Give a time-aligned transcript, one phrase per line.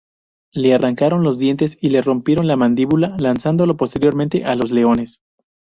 [0.55, 5.21] Le arrancaron los dientes y le rompieron la mandíbula, lanzándolo posteriormente a los leones.